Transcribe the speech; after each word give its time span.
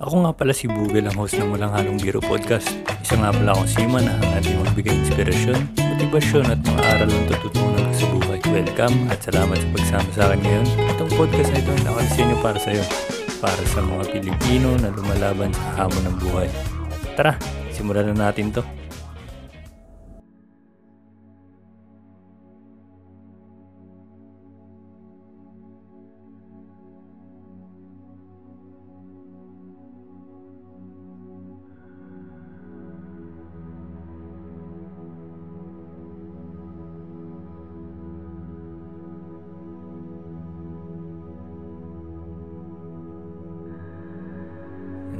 Ako 0.00 0.24
nga 0.24 0.32
pala 0.32 0.56
si 0.56 0.64
Bugel, 0.64 1.04
ang 1.04 1.16
host 1.20 1.36
ng 1.36 1.52
Walang 1.52 1.76
Halong 1.76 2.00
Biro 2.00 2.24
Podcast. 2.24 2.72
Isa 3.04 3.20
nga 3.20 3.36
pala 3.36 3.52
akong 3.52 3.68
sima 3.68 4.00
na 4.00 4.16
natin 4.16 4.56
magbigay 4.64 4.96
inspirasyon, 4.96 5.60
motibasyon 5.76 6.48
at 6.48 6.56
mga 6.64 6.82
aral 6.88 7.10
ng 7.12 7.28
tututunan 7.28 7.84
ko 7.84 7.92
sa 7.92 8.06
buhay. 8.08 8.40
Welcome 8.48 8.96
at 9.12 9.20
salamat 9.20 9.60
sa 9.60 9.68
pagsama 9.76 10.08
sa 10.16 10.22
akin 10.32 10.40
ngayon. 10.40 10.66
Itong 10.96 11.12
podcast 11.20 11.52
na 11.52 11.60
ito 11.60 11.68
ay 11.76 11.82
nakalisenyo 11.84 12.36
para 12.40 12.56
sa 12.56 12.70
iyo. 12.72 12.84
Para 13.44 13.62
sa 13.68 13.80
mga 13.84 14.04
Pilipino 14.08 14.68
na 14.80 14.88
lumalaban 14.88 15.52
sa 15.52 15.84
hamon 15.84 16.02
ng 16.08 16.16
buhay. 16.16 16.48
Tara, 17.12 17.36
simulan 17.68 18.08
na 18.08 18.32
natin 18.32 18.56
to. 18.56 18.64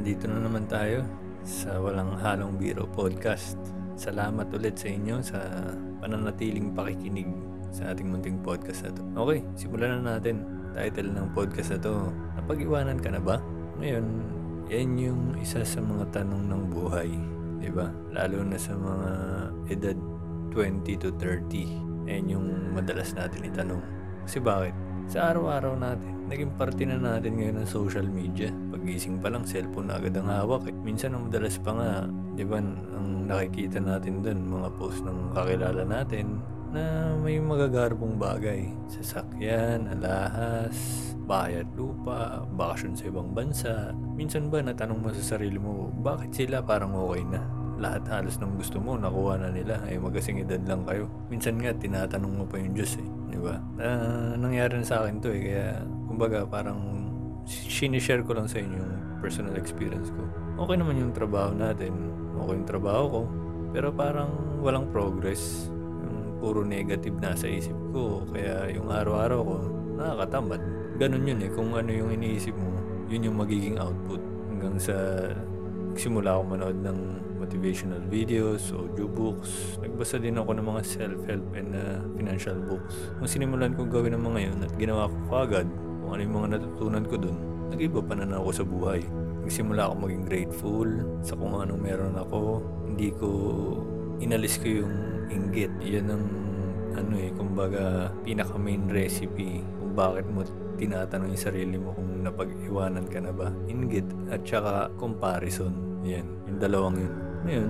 Nandito 0.01 0.25
na 0.25 0.41
naman 0.41 0.65
tayo 0.65 1.05
sa 1.45 1.77
Walang 1.77 2.17
Halong 2.17 2.57
Biro 2.57 2.89
Podcast. 2.89 3.53
Salamat 3.93 4.49
ulit 4.49 4.73
sa 4.73 4.89
inyo 4.89 5.21
sa 5.21 5.37
pananatiling 6.01 6.73
pakikinig 6.73 7.29
sa 7.69 7.93
ating 7.93 8.09
munting 8.09 8.41
podcast 8.41 8.81
na 8.81 8.97
to. 8.97 9.05
Okay, 9.13 9.45
simulan 9.53 10.01
na 10.01 10.17
natin. 10.17 10.41
Title 10.73 11.13
ng 11.13 11.29
podcast 11.37 11.77
na 11.77 11.79
to, 11.85 12.09
Napag-iwanan 12.33 12.97
ka 12.97 13.13
na 13.13 13.21
ba? 13.21 13.37
Ngayon, 13.77 14.05
yan 14.73 14.89
yung 14.97 15.37
isa 15.37 15.61
sa 15.61 15.77
mga 15.77 16.09
tanong 16.17 16.49
ng 16.49 16.63
buhay. 16.73 17.13
ba? 17.69 17.93
Lalo 18.09 18.41
na 18.41 18.57
sa 18.57 18.73
mga 18.73 19.09
edad 19.69 19.97
20 20.49 20.97
to 20.97 21.13
30. 21.13 22.09
Yan 22.09 22.25
yung 22.25 22.73
madalas 22.73 23.13
natin 23.13 23.45
itanong. 23.45 23.85
Kasi 24.25 24.41
bakit? 24.41 24.73
Sa 25.05 25.29
araw-araw 25.29 25.77
natin, 25.77 26.10
naging 26.31 26.55
parte 26.55 26.87
na 26.87 26.95
natin 26.95 27.35
ngayon 27.35 27.59
ng 27.59 27.67
social 27.67 28.07
media. 28.07 28.47
Pagising 28.71 29.19
pa 29.19 29.27
lang, 29.27 29.43
cellphone 29.43 29.91
na 29.91 29.99
agad 29.99 30.15
ang 30.15 30.31
hawak. 30.31 30.71
Eh. 30.71 30.75
Minsan, 30.79 31.11
ang 31.11 31.27
madalas 31.27 31.59
pa 31.59 31.75
nga, 31.75 31.89
di 32.39 32.47
ba, 32.47 32.63
ang 32.63 33.27
nakikita 33.27 33.83
natin 33.83 34.23
dun, 34.23 34.47
mga 34.47 34.69
post 34.79 35.03
ng 35.03 35.35
kakilala 35.35 35.83
natin, 35.83 36.39
na 36.71 37.11
may 37.19 37.35
magagarbong 37.35 38.15
bagay. 38.15 38.71
Sasakyan, 38.87 39.91
alahas, 39.91 40.71
bahay 41.27 41.59
at 41.59 41.69
lupa, 41.75 42.47
bakasyon 42.55 42.95
sa 42.95 43.11
ibang 43.11 43.35
bansa. 43.35 43.91
Minsan 44.15 44.47
ba 44.47 44.63
natanong 44.63 45.03
mo 45.03 45.11
sa 45.11 45.35
sarili 45.35 45.59
mo, 45.59 45.91
bakit 45.99 46.31
sila 46.31 46.63
parang 46.63 46.95
okay 46.95 47.27
na? 47.27 47.43
Lahat 47.75 48.07
halos 48.07 48.39
ng 48.39 48.55
gusto 48.55 48.79
mo, 48.79 48.95
nakuha 48.95 49.41
na 49.41 49.49
nila. 49.51 49.83
Ay 49.83 49.99
magasing 49.99 50.39
edad 50.39 50.63
lang 50.63 50.87
kayo. 50.87 51.11
Minsan 51.27 51.59
nga, 51.59 51.75
tinatanong 51.75 52.33
mo 52.39 52.43
pa 52.47 52.55
yung 52.55 52.71
Diyos 52.71 52.95
eh. 52.95 53.07
Di 53.31 53.39
ba? 53.41 53.59
Uh, 53.75 54.37
nangyari 54.39 54.79
na 54.79 54.85
sa 54.87 55.03
akin 55.03 55.19
to 55.19 55.33
eh. 55.33 55.41
Kaya, 55.43 55.67
kumbaga, 56.21 56.45
parang 56.45 56.77
sinishare 57.49 58.21
ko 58.21 58.37
lang 58.37 58.45
sa 58.45 58.61
inyo 58.61 58.77
yung 58.77 59.17
personal 59.25 59.57
experience 59.57 60.13
ko. 60.13 60.21
Okay 60.61 60.77
naman 60.77 61.01
yung 61.01 61.17
trabaho 61.17 61.49
natin. 61.49 62.13
Okay 62.37 62.61
yung 62.61 62.69
trabaho 62.69 63.03
ko. 63.09 63.21
Pero 63.73 63.89
parang 63.89 64.61
walang 64.61 64.85
progress. 64.93 65.65
Yung 66.05 66.37
puro 66.37 66.61
negative 66.61 67.17
na 67.17 67.33
sa 67.33 67.49
isip 67.49 67.73
ko. 67.89 68.21
Kaya 68.29 68.69
yung 68.69 68.93
araw-araw 68.93 69.39
ko, 69.41 69.55
nakakatamad. 69.97 70.61
Ganun 71.01 71.25
yun 71.25 71.41
eh. 71.41 71.49
Kung 71.49 71.73
ano 71.73 71.89
yung 71.89 72.13
iniisip 72.13 72.53
mo, 72.53 72.69
yun 73.09 73.25
yung 73.25 73.41
magiging 73.41 73.81
output. 73.81 74.21
Hanggang 74.53 74.77
sa 74.77 74.93
simula 75.97 76.37
ako 76.37 76.53
manood 76.53 76.77
ng 76.85 76.97
motivational 77.41 78.05
videos, 78.05 78.69
audiobooks. 78.69 79.81
Nagbasa 79.81 80.21
din 80.21 80.37
ako 80.37 80.53
ng 80.53 80.69
mga 80.69 80.81
self-help 80.85 81.45
and 81.57 81.73
uh, 81.73 81.97
financial 82.13 82.61
books. 82.69 83.09
Nung 83.17 83.25
sinimulan 83.25 83.73
kong 83.73 83.89
gawin 83.89 84.13
ang 84.13 84.29
mga 84.29 84.53
yun 84.53 84.57
at 84.61 84.73
ginawa 84.77 85.09
ko 85.09 85.17
kagad 85.33 85.65
kung 86.11 86.19
ano 86.19 86.27
yung 86.27 86.37
mga 86.43 86.51
natutunan 86.59 87.05
ko 87.07 87.15
dun, 87.15 87.37
nag-iba 87.71 88.03
pa 88.03 88.19
na 88.19 88.35
ako 88.35 88.49
sa 88.51 88.67
buhay. 88.67 88.99
Nagsimula 89.47 89.87
ako 89.87 89.93
maging 89.95 90.23
grateful 90.27 90.89
sa 91.23 91.39
kung 91.39 91.55
anong 91.55 91.79
meron 91.79 92.19
ako. 92.19 92.59
Hindi 92.83 93.15
ko 93.15 93.27
inalis 94.19 94.59
ko 94.59 94.83
yung 94.83 94.95
inggit. 95.31 95.71
Yan 95.79 96.11
ang 96.11 96.27
ano 96.99 97.15
eh, 97.15 97.31
kumbaga 97.31 98.11
pinaka 98.27 98.59
main 98.59 98.91
recipe 98.91 99.63
kung 99.79 99.95
bakit 99.95 100.27
mo 100.27 100.43
tinatanong 100.75 101.31
yung 101.31 101.45
sarili 101.47 101.79
mo 101.79 101.95
kung 101.95 102.27
napag-iwanan 102.27 103.07
ka 103.07 103.23
na 103.23 103.31
ba. 103.31 103.47
Inggit 103.71 104.11
at 104.35 104.43
saka 104.43 104.91
comparison. 104.99 106.03
Yan, 106.03 106.27
yung 106.43 106.59
dalawang 106.59 106.99
yun. 106.99 107.13
Ngayon, 107.47 107.69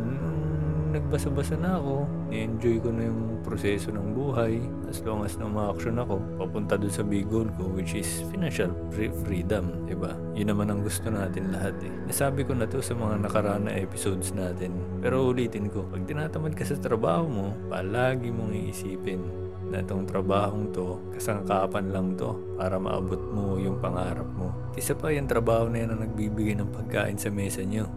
nagbasa-basa 0.91 1.55
na 1.55 1.79
ako, 1.79 2.05
enjoy 2.31 2.77
ko 2.83 2.89
na 2.91 3.07
yung 3.07 3.39
proseso 3.41 3.91
ng 3.91 4.11
buhay 4.15 4.59
as 4.91 4.99
long 5.07 5.23
as 5.23 5.39
na 5.39 5.47
ma-action 5.47 5.95
ako, 5.97 6.19
papunta 6.35 6.75
dun 6.75 6.91
sa 6.91 7.03
big 7.03 7.27
goal 7.31 7.47
ko 7.55 7.71
which 7.71 7.95
is 7.95 8.23
financial 8.29 8.71
free- 8.91 9.13
freedom, 9.23 9.71
ba? 10.01 10.17
Yun 10.33 10.49
naman 10.51 10.73
ang 10.73 10.81
gusto 10.81 11.07
natin 11.13 11.53
lahat 11.53 11.77
eh. 11.85 11.93
Nasabi 12.09 12.41
ko 12.41 12.57
na 12.57 12.65
to 12.65 12.81
sa 12.81 12.97
mga 12.97 13.29
nakaraan 13.29 13.69
na 13.69 13.77
episodes 13.77 14.33
natin. 14.33 14.73
Pero 14.99 15.29
ulitin 15.29 15.69
ko, 15.69 15.85
pag 15.85 16.03
tinatamad 16.09 16.57
ka 16.57 16.65
sa 16.65 16.75
trabaho 16.75 17.29
mo, 17.29 17.47
palagi 17.69 18.33
mong 18.33 18.51
iisipin 18.51 19.21
na 19.71 19.79
itong 19.79 20.03
trabahong 20.03 20.73
to, 20.75 20.99
kasangkapan 21.15 21.93
lang 21.95 22.17
to 22.19 22.35
para 22.59 22.75
maabot 22.75 23.21
mo 23.31 23.55
yung 23.55 23.79
pangarap 23.79 24.27
mo. 24.35 24.51
Isa 24.75 24.97
pa 24.97 25.13
yung 25.13 25.29
trabaho 25.29 25.71
na 25.71 25.85
yan 25.85 25.95
ang 25.95 26.01
nagbibigay 26.03 26.59
ng 26.59 26.73
pagkain 26.75 27.15
sa 27.15 27.31
mesa 27.31 27.63
nyo. 27.63 27.87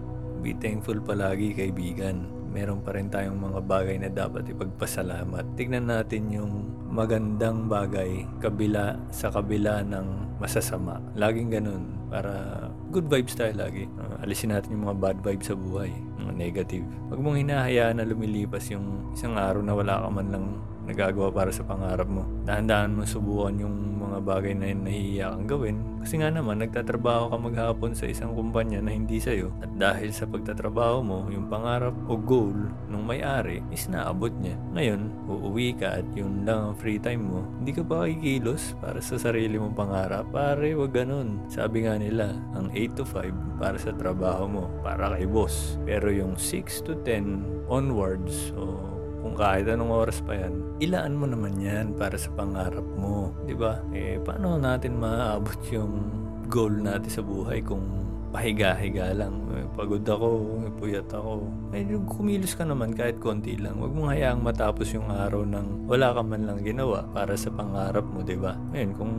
Be 0.44 0.54
thankful 0.54 1.00
palagi 1.02 1.56
kaibigan. 1.56 2.43
Meron 2.54 2.80
pa 2.86 2.94
rin 2.94 3.10
tayong 3.10 3.34
mga 3.34 3.60
bagay 3.66 3.98
na 3.98 4.06
dapat 4.06 4.46
ipagpasalamat. 4.46 5.58
Tignan 5.58 5.90
natin 5.90 6.30
yung 6.30 6.70
magandang 6.86 7.66
bagay 7.66 8.22
kabila 8.38 8.94
sa 9.10 9.26
kabila 9.34 9.82
ng 9.82 10.38
masasama. 10.38 11.02
Laging 11.18 11.50
ganun 11.50 11.82
para 12.06 12.70
good 12.94 13.10
vibes 13.10 13.34
tayo 13.34 13.50
lagi. 13.58 13.90
Uh, 13.98 14.22
alisin 14.22 14.54
natin 14.54 14.78
yung 14.78 14.86
mga 14.86 14.98
bad 15.02 15.18
vibes 15.26 15.50
sa 15.50 15.58
buhay, 15.58 15.90
mga 16.22 16.32
negative. 16.38 16.86
Huwag 17.10 17.18
mong 17.18 17.42
hinahayaan 17.42 17.98
na 17.98 18.06
lumilipas 18.06 18.70
yung 18.70 19.10
isang 19.18 19.34
araw 19.34 19.58
na 19.58 19.74
wala 19.74 20.06
ka 20.06 20.08
man 20.14 20.28
lang 20.30 20.46
nagagawa 20.84 21.32
para 21.32 21.50
sa 21.50 21.64
pangarap 21.64 22.08
mo. 22.08 22.24
Dahan-dahan 22.44 22.92
mo 22.92 23.02
subukan 23.08 23.56
yung 23.60 23.76
mga 24.04 24.18
bagay 24.20 24.52
na 24.54 24.70
nahihiya 24.70 25.32
kang 25.34 25.48
gawin. 25.48 25.76
Kasi 26.04 26.20
nga 26.20 26.28
naman, 26.28 26.60
nagtatrabaho 26.60 27.32
ka 27.32 27.36
maghapon 27.40 27.96
sa 27.96 28.04
isang 28.04 28.36
kumpanya 28.36 28.84
na 28.84 28.92
hindi 28.92 29.16
sa'yo. 29.16 29.48
At 29.64 29.72
dahil 29.80 30.12
sa 30.12 30.28
pagtatrabaho 30.28 31.00
mo, 31.00 31.18
yung 31.32 31.48
pangarap 31.48 31.96
o 32.06 32.20
goal 32.20 32.68
ng 32.92 33.02
may-ari 33.02 33.64
is 33.72 33.88
naabot 33.88 34.30
niya. 34.36 34.60
Ngayon, 34.76 35.00
uuwi 35.24 35.72
ka 35.80 36.04
at 36.04 36.06
yun 36.12 36.44
lang 36.44 36.72
ang 36.72 36.76
free 36.76 37.00
time 37.00 37.24
mo. 37.24 37.40
Hindi 37.56 37.72
ka 37.72 37.82
pa 37.88 38.04
kikilos 38.04 38.76
para 38.84 39.00
sa 39.00 39.16
sarili 39.16 39.56
mong 39.56 39.72
pangarap. 39.72 40.28
Pare, 40.28 40.76
wag 40.76 40.92
ganun. 40.92 41.40
Sabi 41.48 41.88
nga 41.88 41.96
nila, 41.96 42.36
ang 42.52 42.68
8 42.76 43.00
to 43.00 43.04
5 43.08 43.56
para 43.56 43.80
sa 43.80 43.96
trabaho 43.96 44.44
mo, 44.44 44.64
para 44.84 45.16
kay 45.16 45.24
boss. 45.24 45.80
Pero 45.88 46.12
yung 46.12 46.36
6 46.36 46.84
to 46.84 46.92
10 47.00 47.72
onwards, 47.72 48.52
o 48.52 48.93
kung 49.34 49.42
kahit 49.42 49.66
anong 49.66 49.90
oras 49.90 50.22
pa 50.22 50.38
yan, 50.38 50.78
ilaan 50.78 51.18
mo 51.18 51.26
naman 51.26 51.58
yan 51.58 51.98
para 51.98 52.14
sa 52.14 52.30
pangarap 52.38 52.86
mo. 52.94 53.34
ba? 53.58 53.82
Eh, 53.90 54.22
paano 54.22 54.62
natin 54.62 54.94
maaabot 54.94 55.58
yung 55.74 56.06
goal 56.46 56.70
natin 56.70 57.10
sa 57.10 57.18
buhay 57.18 57.58
kung 57.58 57.82
pahiga-higa 58.30 59.10
lang. 59.10 59.34
Eh, 59.58 59.66
pagod 59.74 60.06
ako, 60.06 60.38
eh, 60.38 60.72
puyat 60.78 61.10
ako. 61.10 61.50
Medyo 61.74 62.06
kumilos 62.06 62.54
ka 62.54 62.62
naman 62.62 62.94
kahit 62.94 63.18
konti 63.18 63.58
lang. 63.58 63.82
Huwag 63.82 63.90
mong 63.98 64.14
hayaang 64.14 64.38
matapos 64.38 64.94
yung 64.94 65.10
araw 65.10 65.42
ng 65.42 65.90
wala 65.90 66.14
ka 66.14 66.22
man 66.22 66.46
lang 66.46 66.62
ginawa 66.62 67.02
para 67.10 67.34
sa 67.34 67.50
pangarap 67.50 68.06
mo, 68.06 68.22
di 68.22 68.38
ba? 68.38 68.54
Ngayon, 68.70 68.92
kung 68.94 69.14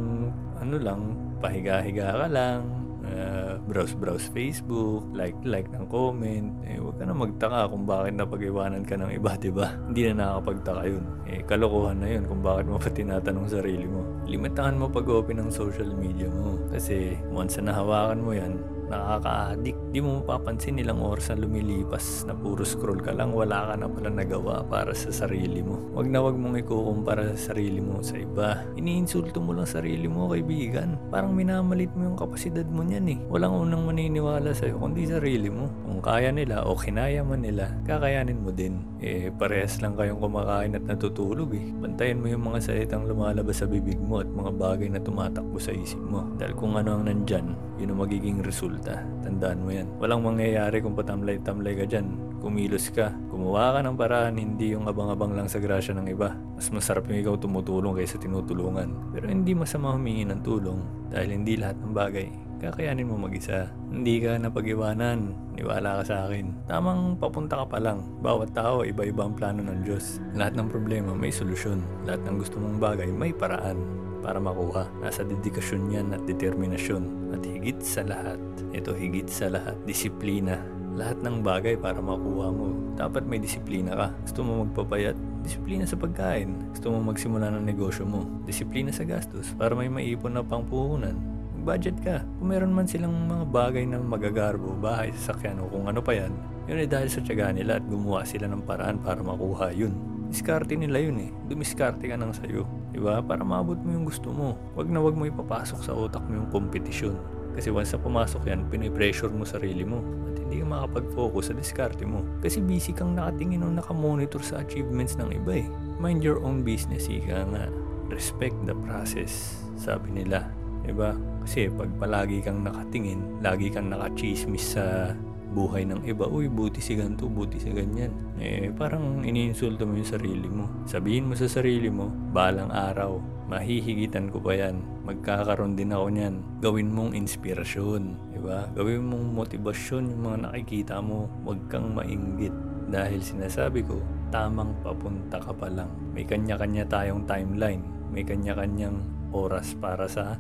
ano 0.64 0.76
lang, 0.80 1.12
pahiga-higa 1.44 2.24
ka 2.24 2.28
lang, 2.32 2.84
uh, 3.06 3.54
browse-browse 3.70 4.30
Facebook, 4.34 5.06
like-like 5.14 5.70
ng 5.72 5.85
comment, 5.90 6.50
eh, 6.66 6.78
huwag 6.82 6.97
ka 6.97 7.06
na 7.06 7.16
magtaka 7.16 7.70
kung 7.70 7.85
bakit 7.85 8.14
napag-iwanan 8.18 8.84
ka 8.85 8.97
ng 8.97 9.12
iba, 9.14 9.32
di 9.44 9.52
ba? 9.53 9.74
Hindi 9.88 10.02
na 10.09 10.14
nakakapagtaka 10.35 10.82
yun. 10.90 11.06
Eh, 11.29 11.41
kalokohan 11.46 11.97
na 12.02 12.08
yun 12.09 12.24
kung 12.26 12.41
bakit 12.41 12.66
mo 12.70 12.78
pa 12.82 12.90
tinatanong 12.90 13.47
sarili 13.50 13.85
mo. 13.85 14.02
Limitahan 14.26 14.78
mo 14.78 14.90
pag-open 14.90 15.41
ng 15.41 15.50
social 15.53 15.90
media 15.94 16.29
mo. 16.29 16.58
Kasi 16.70 17.18
once 17.29 17.58
na 17.62 17.74
nahawakan 17.74 18.20
mo 18.22 18.32
yan, 18.34 18.53
nakaka-addict. 18.90 19.79
Di 19.91 19.99
mo 20.03 20.22
mapapansin 20.22 20.82
ilang 20.82 21.02
oras 21.02 21.32
na 21.32 21.41
lumilipas 21.41 22.26
na 22.28 22.34
puro 22.35 22.61
scroll 22.61 23.02
ka 23.02 23.11
lang, 23.11 23.32
wala 23.32 23.72
ka 23.72 23.73
na 23.79 23.87
pala 23.90 24.09
nagawa 24.11 24.61
para 24.66 24.93
sa 24.93 25.09
sarili 25.11 25.66
mo. 25.66 25.79
Wag 25.97 26.08
na 26.11 26.22
wag 26.22 26.37
mong 26.37 26.61
ikukumpara 26.61 27.34
sa 27.34 27.52
sarili 27.52 27.82
mo 27.82 27.99
sa 28.05 28.20
iba. 28.20 28.61
Iniinsulto 28.78 29.41
mo 29.41 29.55
lang 29.55 29.67
sarili 29.67 30.05
mo, 30.05 30.29
kaibigan. 30.29 30.99
Parang 31.09 31.34
minamalit 31.34 31.90
mo 31.97 32.11
yung 32.11 32.20
kapasidad 32.20 32.67
mo 32.67 32.85
niyan 32.85 33.08
eh. 33.16 33.20
Walang 33.32 33.67
unang 33.67 33.87
maniniwala 33.90 34.52
sa'yo 34.52 34.78
kundi 34.78 35.09
sarili 35.09 35.49
mo. 35.49 35.72
Kung 35.88 36.03
kaya 36.03 36.29
nila 36.29 36.67
o 36.67 36.78
kinaya 36.78 37.26
man 37.26 37.41
nila, 37.41 37.72
kakayanin 37.88 38.43
mo 38.43 38.52
din. 38.52 38.84
Eh, 39.02 39.29
parehas 39.31 39.79
lang 39.81 39.97
kayong 39.97 40.20
kumakain 40.20 40.76
at 40.78 40.84
natutulog 40.84 41.53
eh. 41.55 41.66
Bantayan 41.79 42.20
mo 42.20 42.28
yung 42.29 42.46
mga 42.46 42.59
salitang 42.72 43.08
lumalabas 43.08 43.64
sa 43.64 43.70
bibig 43.70 43.97
mo 44.02 44.20
at 44.20 44.29
mga 44.29 44.52
bagay 44.55 44.88
na 44.91 44.99
tumatakbo 44.99 45.58
sa 45.58 45.72
isip 45.72 45.99
mo. 45.99 46.28
Dahil 46.35 46.53
kung 46.58 46.76
ano 46.76 46.99
ang 46.99 47.08
nandyan, 47.08 47.55
yun 47.79 47.91
ang 47.91 47.99
magiging 48.03 48.43
result 48.43 48.75
resulta. 48.76 49.00
Tandaan 49.24 49.64
mo 49.64 49.72
yan. 49.72 49.88
Walang 49.98 50.22
mangyayari 50.22 50.84
kung 50.84 50.94
patamlay-tamlay 50.94 51.80
ka 51.80 51.86
dyan. 51.88 52.12
Kumilos 52.44 52.92
ka. 52.92 53.16
Gumawa 53.32 53.80
ka 53.80 53.80
ng 53.88 53.96
paraan, 53.96 54.36
hindi 54.36 54.76
yung 54.76 54.86
abang-abang 54.86 55.34
lang 55.34 55.48
sa 55.48 55.64
grasya 55.64 55.96
ng 55.96 56.12
iba. 56.12 56.36
Mas 56.60 56.68
masarap 56.70 57.08
yung 57.08 57.24
ikaw 57.24 57.36
tumutulong 57.40 57.96
kaysa 57.96 58.20
tinutulungan. 58.20 59.16
Pero 59.16 59.32
hindi 59.32 59.56
masama 59.56 59.96
humingi 59.96 60.28
ng 60.28 60.44
tulong 60.44 60.84
dahil 61.10 61.40
hindi 61.40 61.56
lahat 61.56 61.80
ng 61.80 61.96
bagay 61.96 62.28
kakayanin 62.56 63.06
mo 63.06 63.20
mag-isa. 63.20 63.70
Hindi 63.94 64.26
ka 64.26 64.42
napag-iwanan. 64.42 65.54
Niwala 65.54 66.02
ka 66.02 66.04
sa 66.08 66.18
akin. 66.26 66.66
Tamang 66.66 67.14
papunta 67.20 67.62
ka 67.62 67.66
pa 67.68 67.78
lang. 67.78 68.02
Bawat 68.26 68.58
tao, 68.58 68.82
iba-iba 68.82 69.22
ang 69.22 69.38
plano 69.38 69.62
ng 69.62 69.86
Diyos. 69.86 70.18
Lahat 70.34 70.58
ng 70.58 70.72
problema 70.72 71.14
may 71.14 71.30
solusyon. 71.30 71.84
Lahat 72.10 72.26
ng 72.26 72.42
gusto 72.42 72.58
mong 72.58 72.82
bagay 72.82 73.12
may 73.12 73.36
paraan 73.36 74.04
para 74.26 74.42
makuha. 74.42 74.90
Nasa 74.98 75.22
dedikasyon 75.22 75.94
yan 75.94 76.08
at 76.18 76.26
determinasyon. 76.26 77.30
At 77.30 77.46
higit 77.46 77.78
sa 77.86 78.02
lahat, 78.02 78.42
ito 78.74 78.90
higit 78.98 79.30
sa 79.30 79.54
lahat, 79.54 79.78
disiplina. 79.86 80.58
Lahat 80.98 81.22
ng 81.22 81.46
bagay 81.46 81.78
para 81.78 82.02
makuha 82.02 82.50
mo. 82.50 82.74
Dapat 82.98 83.30
may 83.30 83.38
disiplina 83.38 83.94
ka. 83.94 84.08
Gusto 84.26 84.42
mo 84.42 84.66
magpapayat, 84.66 85.14
disiplina 85.46 85.86
sa 85.86 85.94
pagkain. 85.94 86.58
Gusto 86.74 86.90
mo 86.90 87.14
magsimula 87.14 87.54
ng 87.54 87.70
negosyo 87.70 88.10
mo, 88.10 88.26
disiplina 88.50 88.90
sa 88.90 89.06
gastos 89.06 89.54
para 89.54 89.78
may 89.78 89.94
maipon 89.94 90.34
na 90.34 90.42
pangpuhunan 90.42 91.36
budget 91.66 91.98
ka. 92.06 92.22
Kung 92.38 92.54
meron 92.54 92.78
man 92.78 92.86
silang 92.86 93.26
mga 93.26 93.50
bagay 93.50 93.90
na 93.90 93.98
magagarbo, 93.98 94.78
bahay, 94.78 95.10
sasakyan 95.18 95.66
o 95.66 95.68
kung 95.68 95.90
ano 95.90 96.00
pa 96.00 96.14
yan, 96.14 96.30
yun 96.70 96.78
ay 96.78 96.86
dahil 96.86 97.10
sa 97.10 97.26
tiyaga 97.26 97.50
nila 97.50 97.82
at 97.82 97.86
gumawa 97.90 98.22
sila 98.22 98.46
ng 98.46 98.62
paraan 98.70 99.02
para 99.02 99.26
makuha 99.26 99.74
yun. 99.74 100.15
Diskarte 100.35 100.76
nila 100.76 100.99
yun 100.99 101.16
eh. 101.16 101.32
Dumiskarte 101.47 102.11
ka 102.11 102.20
nang 102.20 102.35
sa'yo. 102.35 102.67
Diba? 102.91 103.23
Para 103.23 103.47
maabot 103.47 103.79
mo 103.79 103.87
yung 103.96 104.03
gusto 104.03 104.35
mo. 104.35 104.59
Wag 104.76 104.91
na 104.91 104.99
wag 104.99 105.16
mo 105.16 105.23
ipapasok 105.23 105.79
sa 105.79 105.96
utak 105.96 106.28
mo 106.28 106.43
yung 106.43 106.52
kompetisyon. 106.52 107.16
Kasi 107.55 107.72
once 107.72 107.96
na 107.96 108.03
pumasok 108.03 108.43
yan, 108.52 108.67
pinipressure 108.67 109.32
mo 109.32 109.47
sarili 109.47 109.87
mo. 109.87 110.03
At 110.28 110.35
hindi 110.43 110.59
ka 110.59 110.67
makapag-focus 110.67 111.43
sa 111.47 111.53
diskarte 111.55 112.03
mo. 112.03 112.20
Kasi 112.43 112.59
busy 112.59 112.91
kang 112.91 113.16
nakatingin 113.16 113.64
o 113.64 113.72
nakamonitor 113.72 114.43
sa 114.43 114.59
achievements 114.59 115.16
ng 115.16 115.32
iba 115.40 115.64
eh. 115.64 115.67
Mind 116.03 116.20
your 116.20 116.43
own 116.43 116.67
business, 116.67 117.08
ika 117.08 117.47
nga. 117.55 117.72
Respect 118.11 118.59
the 118.67 118.76
process, 118.84 119.64
sabi 119.79 120.20
nila. 120.20 120.52
Diba? 120.84 121.16
Kasi 121.47 121.72
pag 121.72 121.88
palagi 121.96 122.43
kang 122.43 122.59
nakatingin, 122.59 123.40
lagi 123.40 123.72
kang 123.72 123.88
nakachismis 123.88 124.76
sa 124.76 125.16
buhay 125.55 125.87
ng 125.87 126.03
iba, 126.03 126.28
uy, 126.28 126.52
buti 126.52 126.84
si 126.84 126.99
ganito, 126.99 127.31
buti 127.31 127.55
si 127.63 127.72
ganyan. 127.72 128.11
Eh, 128.35 128.67
parang 128.75 129.23
iniinsulto 129.23 129.87
mo 129.87 129.96
yung 129.96 130.11
sarili 130.11 130.52
mo. 130.52 130.67
Sabihin 130.84 131.31
mo 131.31 131.34
sa 131.40 131.47
sarili 131.47 131.87
mo, 131.87 132.11
balang 132.35 132.67
araw, 132.75 133.16
mahihigitan 133.47 134.28
ko 134.28 134.43
pa 134.43 134.52
yan. 134.52 134.84
Magkakaroon 135.07 135.79
din 135.79 135.96
ako 135.96 136.11
niyan. 136.11 136.35
Gawin 136.59 136.91
mong 136.91 137.16
inspirasyon, 137.16 138.35
di 138.35 138.40
ba? 138.43 138.67
Gawin 138.75 139.07
mong 139.07 139.31
motivasyon 139.31 140.11
yung 140.11 140.22
mga 140.28 140.37
nakikita 140.52 140.99
mo. 140.99 141.31
Huwag 141.47 141.72
kang 141.72 141.96
mainggit. 141.96 142.52
Dahil 142.91 143.23
sinasabi 143.23 143.87
ko, 143.87 144.03
tamang 144.35 144.75
papunta 144.84 145.40
ka 145.40 145.55
pa 145.55 145.72
lang. 145.72 145.90
May 146.11 146.28
kanya-kanya 146.28 146.84
tayong 146.91 147.23
timeline. 147.23 147.81
May 148.11 148.28
kanya-kanyang 148.28 148.99
oras 149.31 149.72
para 149.79 150.05
sa 150.11 150.35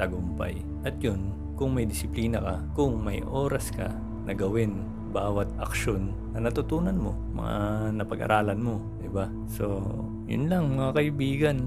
tagumpay. 0.00 0.58
At 0.82 0.98
yun, 1.04 1.36
kung 1.54 1.76
may 1.76 1.86
disiplina 1.86 2.42
ka, 2.42 2.56
kung 2.74 2.98
may 3.04 3.22
oras 3.22 3.70
ka 3.70 3.92
na 4.24 4.32
gawin 4.32 4.84
bawat 5.14 5.46
aksyon 5.62 6.10
na 6.34 6.50
natutunan 6.50 6.98
mo, 6.98 7.14
mga 7.38 7.54
napag-aralan 8.02 8.58
mo, 8.58 8.82
di 8.98 9.06
ba? 9.06 9.30
So, 9.46 9.78
yun 10.26 10.50
lang 10.50 10.74
mga 10.74 10.98
kaibigan. 10.98 11.58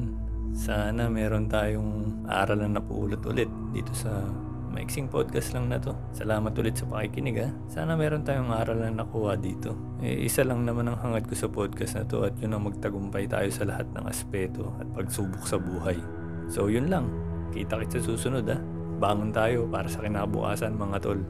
Sana 0.52 1.08
meron 1.08 1.48
tayong 1.48 2.26
aralan 2.28 2.76
na 2.76 2.84
puulot 2.84 3.24
ulit 3.24 3.48
dito 3.72 3.94
sa 3.96 4.26
maiksing 4.78 5.10
podcast 5.10 5.58
lang 5.58 5.74
na 5.74 5.82
to. 5.82 5.96
Salamat 6.14 6.54
ulit 6.60 6.78
sa 6.78 6.86
pakikinig 6.86 7.42
ha. 7.42 7.50
Sana 7.66 7.98
meron 7.98 8.22
tayong 8.22 8.54
aral 8.54 8.78
na 8.84 9.02
nakuha 9.02 9.34
dito. 9.34 9.74
Eh, 10.06 10.30
isa 10.30 10.46
lang 10.46 10.70
naman 10.70 10.86
ang 10.86 11.02
hangad 11.02 11.26
ko 11.26 11.34
sa 11.34 11.50
podcast 11.50 11.98
na 11.98 12.06
to 12.06 12.22
at 12.28 12.38
yun 12.38 12.54
ang 12.54 12.70
magtagumpay 12.70 13.26
tayo 13.26 13.50
sa 13.50 13.66
lahat 13.66 13.90
ng 13.98 14.06
aspeto 14.06 14.70
at 14.78 14.86
pagsubok 14.94 15.44
sa 15.50 15.58
buhay. 15.58 15.98
So 16.54 16.70
yun 16.70 16.94
lang. 16.94 17.10
Kita 17.50 17.82
kita 17.82 18.04
susunod 18.04 18.46
ha. 18.46 18.62
Bangon 18.98 19.34
tayo 19.34 19.66
para 19.66 19.90
sa 19.90 20.06
kinabukasan 20.06 20.78
mga 20.78 20.98
tol. 21.02 21.22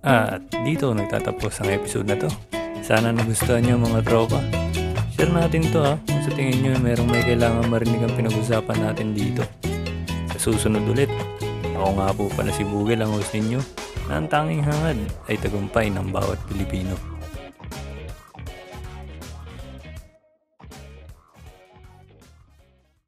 At 0.00 0.40
dito 0.64 0.92
nagtatapos 0.96 1.60
ang 1.60 1.70
episode 1.76 2.08
na 2.08 2.16
to. 2.16 2.30
Sana 2.80 3.12
nagustuhan 3.12 3.60
niyo 3.60 3.76
mga 3.76 4.00
tropa. 4.08 4.40
Share 5.12 5.28
natin 5.28 5.68
to 5.68 5.84
ha 5.84 6.00
kung 6.08 6.22
sa 6.24 6.32
tingin 6.32 6.64
niyo 6.64 6.72
merong 6.80 7.08
may 7.08 7.20
kailangan 7.20 7.68
marinig 7.68 8.00
ang 8.00 8.16
pinag-usapan 8.16 8.78
natin 8.80 9.12
dito. 9.12 9.44
Sa 10.32 10.48
susunod 10.48 10.88
ulit, 10.88 11.12
ako 11.76 11.90
nga 12.00 12.08
po 12.16 12.24
pala 12.32 12.48
si 12.52 12.64
Bugel 12.64 13.04
ang 13.04 13.12
host 13.12 13.36
ninyo 13.36 13.60
na 14.08 14.16
ang 14.16 14.26
tanging 14.32 14.64
hangad 14.64 14.96
ay 15.28 15.36
tagumpay 15.36 15.92
ng 15.92 16.08
bawat 16.08 16.40
Pilipino. 16.48 17.09